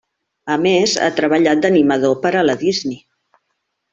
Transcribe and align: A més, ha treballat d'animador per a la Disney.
A 0.53 0.55
més, 0.61 0.95
ha 1.03 1.09
treballat 1.19 1.61
d'animador 1.67 2.17
per 2.25 2.33
a 2.39 2.43
la 2.51 2.57
Disney. 2.65 2.99